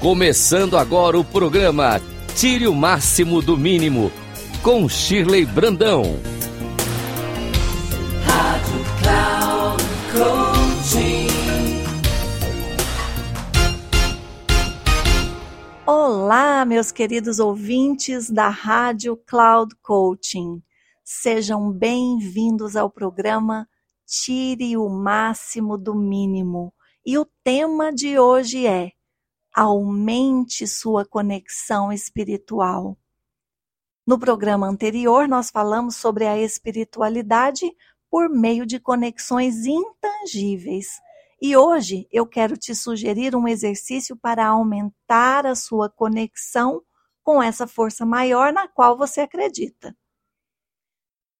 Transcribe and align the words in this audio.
Começando 0.00 0.76
agora 0.76 1.18
o 1.18 1.24
programa 1.24 2.00
Tire 2.36 2.68
o 2.68 2.74
Máximo 2.74 3.40
do 3.40 3.56
Mínimo, 3.56 4.12
com 4.62 4.88
Shirley 4.88 5.44
Brandão. 5.44 6.02
Rádio 8.24 8.84
Cloud 9.00 9.82
Coaching. 10.12 11.26
Olá, 15.86 16.64
meus 16.64 16.92
queridos 16.92 17.38
ouvintes 17.38 18.30
da 18.30 18.48
Rádio 18.48 19.16
Cloud 19.26 19.74
Coaching. 19.82 20.62
Sejam 21.02 21.72
bem-vindos 21.72 22.76
ao 22.76 22.90
programa 22.90 23.66
Tire 24.06 24.76
o 24.76 24.88
Máximo 24.88 25.78
do 25.78 25.94
Mínimo. 25.94 26.72
E 27.04 27.16
o 27.18 27.26
tema 27.42 27.92
de 27.92 28.18
hoje 28.18 28.66
é 28.66 28.92
aumente 29.56 30.66
sua 30.66 31.06
conexão 31.06 31.90
espiritual. 31.90 32.94
No 34.06 34.18
programa 34.18 34.68
anterior, 34.68 35.26
nós 35.26 35.50
falamos 35.50 35.96
sobre 35.96 36.26
a 36.26 36.36
espiritualidade 36.38 37.74
por 38.10 38.28
meio 38.28 38.66
de 38.66 38.78
conexões 38.78 39.64
intangíveis. 39.64 41.00
E 41.40 41.56
hoje 41.56 42.06
eu 42.12 42.26
quero 42.26 42.54
te 42.54 42.74
sugerir 42.74 43.34
um 43.34 43.48
exercício 43.48 44.14
para 44.14 44.46
aumentar 44.46 45.46
a 45.46 45.54
sua 45.54 45.88
conexão 45.88 46.82
com 47.22 47.42
essa 47.42 47.66
força 47.66 48.04
maior 48.04 48.52
na 48.52 48.68
qual 48.68 48.96
você 48.96 49.22
acredita. 49.22 49.96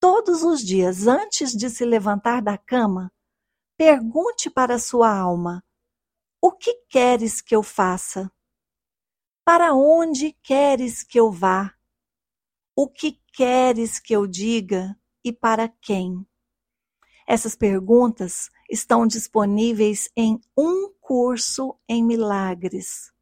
Todos 0.00 0.42
os 0.42 0.60
dias, 0.60 1.06
antes 1.06 1.52
de 1.52 1.70
se 1.70 1.84
levantar 1.84 2.42
da 2.42 2.58
cama, 2.58 3.12
pergunte 3.76 4.50
para 4.50 4.78
sua 4.78 5.16
alma: 5.16 5.62
o 6.42 6.52
que 6.52 6.72
queres 6.88 7.40
que 7.42 7.54
eu 7.54 7.62
faça? 7.62 8.32
Para 9.44 9.74
onde 9.74 10.32
queres 10.42 11.02
que 11.02 11.20
eu 11.20 11.30
vá? 11.30 11.74
O 12.74 12.88
que 12.88 13.20
queres 13.34 13.98
que 13.98 14.16
eu 14.16 14.26
diga 14.26 14.98
e 15.22 15.32
para 15.32 15.68
quem? 15.68 16.26
Essas 17.26 17.54
perguntas 17.54 18.48
estão 18.70 19.06
disponíveis 19.06 20.08
em 20.16 20.40
um 20.56 20.90
curso 20.98 21.78
em 21.86 22.02
milagres. 22.02 23.12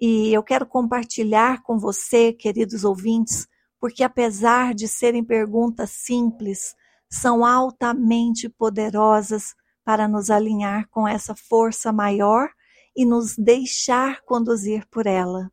E 0.00 0.32
eu 0.32 0.42
quero 0.42 0.66
compartilhar 0.66 1.62
com 1.62 1.78
você, 1.78 2.32
queridos 2.32 2.84
ouvintes, 2.84 3.46
porque 3.78 4.02
apesar 4.02 4.74
de 4.74 4.88
serem 4.88 5.22
perguntas 5.22 5.90
simples, 5.90 6.74
são 7.08 7.44
altamente 7.44 8.48
poderosas 8.48 9.54
para 9.84 10.08
nos 10.08 10.30
alinhar 10.30 10.88
com 10.90 11.06
essa 11.06 11.32
força 11.32 11.92
maior 11.92 12.50
e 12.96 13.04
nos 13.04 13.36
deixar 13.36 14.22
conduzir 14.22 14.86
por 14.88 15.06
ela. 15.06 15.52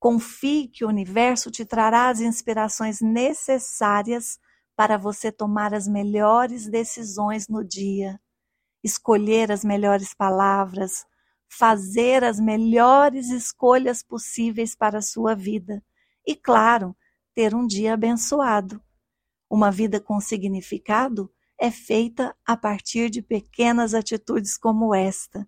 Confie 0.00 0.68
que 0.68 0.84
o 0.84 0.88
universo 0.88 1.50
te 1.50 1.64
trará 1.64 2.08
as 2.08 2.20
inspirações 2.20 3.00
necessárias 3.00 4.38
para 4.74 4.96
você 4.96 5.30
tomar 5.30 5.74
as 5.74 5.86
melhores 5.86 6.66
decisões 6.66 7.48
no 7.48 7.62
dia, 7.62 8.18
escolher 8.82 9.52
as 9.52 9.62
melhores 9.62 10.14
palavras, 10.14 11.04
fazer 11.48 12.24
as 12.24 12.40
melhores 12.40 13.28
escolhas 13.28 14.02
possíveis 14.02 14.74
para 14.74 14.98
a 14.98 15.02
sua 15.02 15.34
vida 15.34 15.84
e, 16.26 16.34
claro, 16.34 16.96
ter 17.34 17.54
um 17.54 17.66
dia 17.66 17.94
abençoado. 17.94 18.80
Uma 19.50 19.70
vida 19.70 20.00
com 20.00 20.20
significado 20.20 21.30
é 21.58 21.70
feita 21.70 22.34
a 22.46 22.56
partir 22.56 23.10
de 23.10 23.20
pequenas 23.20 23.94
atitudes 23.94 24.56
como 24.56 24.94
esta 24.94 25.46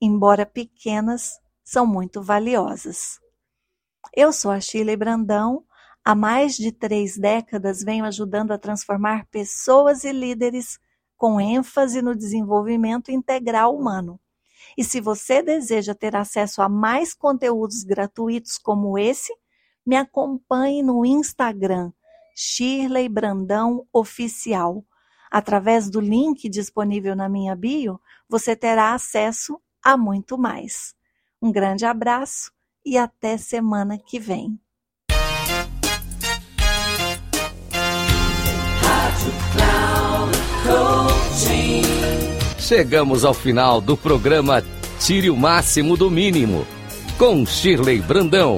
embora 0.00 0.44
pequenas, 0.44 1.40
são 1.64 1.86
muito 1.86 2.22
valiosas. 2.22 3.18
Eu 4.14 4.32
sou 4.32 4.50
a 4.50 4.60
Shirley 4.60 4.96
Brandão. 4.96 5.64
Há 6.04 6.14
mais 6.14 6.56
de 6.56 6.70
três 6.70 7.18
décadas 7.18 7.82
venho 7.82 8.04
ajudando 8.04 8.52
a 8.52 8.58
transformar 8.58 9.26
pessoas 9.26 10.04
e 10.04 10.12
líderes 10.12 10.78
com 11.16 11.40
ênfase 11.40 12.00
no 12.00 12.14
desenvolvimento 12.14 13.10
integral 13.10 13.74
humano. 13.74 14.20
E 14.76 14.84
se 14.84 15.00
você 15.00 15.42
deseja 15.42 15.94
ter 15.94 16.14
acesso 16.14 16.62
a 16.62 16.68
mais 16.68 17.14
conteúdos 17.14 17.82
gratuitos 17.82 18.58
como 18.58 18.98
esse, 18.98 19.34
me 19.84 19.96
acompanhe 19.96 20.82
no 20.82 21.04
Instagram, 21.04 21.92
Shirley 22.34 23.08
Brandão 23.08 23.86
Oficial. 23.92 24.84
Através 25.30 25.90
do 25.90 26.00
link 26.00 26.48
disponível 26.48 27.16
na 27.16 27.28
minha 27.28 27.56
bio, 27.56 28.00
você 28.28 28.54
terá 28.54 28.94
acesso 28.94 29.60
a 29.86 29.96
muito 29.96 30.36
mais. 30.36 30.96
Um 31.40 31.52
grande 31.52 31.84
abraço 31.86 32.50
e 32.84 32.98
até 32.98 33.36
semana 33.36 33.96
que 33.96 34.18
vem. 34.18 34.58
Chegamos 42.58 43.24
ao 43.24 43.32
final 43.32 43.80
do 43.80 43.96
programa 43.96 44.60
Tire 44.98 45.30
o 45.30 45.36
Máximo 45.36 45.96
do 45.96 46.10
Mínimo, 46.10 46.66
com 47.16 47.46
Shirley 47.46 48.00
Brandão. 48.00 48.56